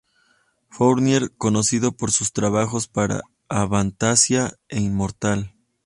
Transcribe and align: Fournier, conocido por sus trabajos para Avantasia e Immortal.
Fournier, 0.71 1.29
conocido 1.37 1.91
por 1.91 2.09
sus 2.09 2.33
trabajos 2.33 2.87
para 2.87 3.21
Avantasia 3.49 4.55
e 4.67 4.79
Immortal. 4.79 5.53